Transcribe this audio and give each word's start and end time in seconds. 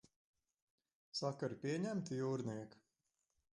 Sakari 1.19 1.59
pieņemti, 1.67 2.19
jūrniek? 2.23 2.77